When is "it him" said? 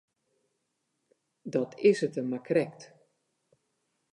2.07-2.27